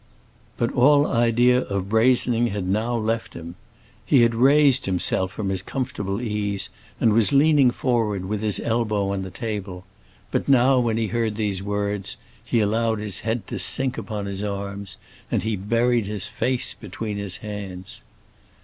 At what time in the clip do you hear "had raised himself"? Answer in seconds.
4.23-5.31